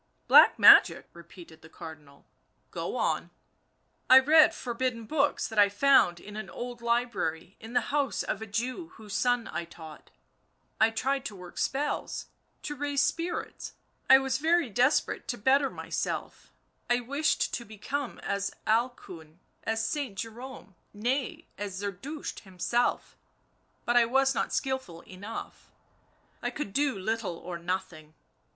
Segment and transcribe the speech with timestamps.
[0.27, 2.25] "Black magic," repeated the Cardinal,"
[2.71, 3.29] go on.""
[4.09, 8.41] I read forbidden books that I found in an old library in the house of
[8.41, 10.09] a Jew whose son I taught—
[10.79, 12.25] I tried to work spells,
[12.63, 13.73] to raise spirits;
[14.09, 16.51] I was very desperate to better myself,
[16.89, 23.15] I wished to become as Alcuin, as Saint Jerome— nay, as Zerdusht himself,
[23.85, 25.69] but I was not skilful enough.
[26.41, 28.15] I could do little or nothing.